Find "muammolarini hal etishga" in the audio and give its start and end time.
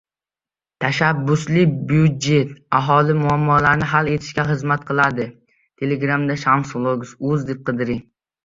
3.19-4.47